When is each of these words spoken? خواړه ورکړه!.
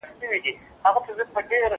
خواړه 0.03 1.11
ورکړه!. 1.33 1.67